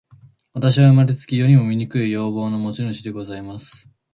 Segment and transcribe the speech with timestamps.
[0.53, 3.87] 私は生れつき、世にも醜い容貌の持主でございます。